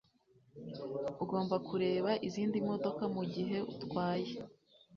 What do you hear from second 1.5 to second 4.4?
kureba izindi modoka mugihe utwaye